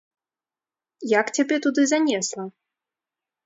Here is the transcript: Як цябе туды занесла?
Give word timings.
Як 1.19 1.27
цябе 1.37 1.55
туды 1.67 1.87
занесла? 1.95 2.51